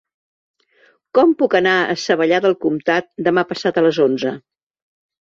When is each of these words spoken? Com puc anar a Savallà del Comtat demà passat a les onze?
Com 1.17 1.35
puc 1.43 1.57
anar 1.61 1.75
a 1.83 1.97
Savallà 2.05 2.41
del 2.49 2.59
Comtat 2.67 3.09
demà 3.31 3.47
passat 3.55 3.79
a 3.83 3.89
les 3.91 4.05
onze? 4.11 4.39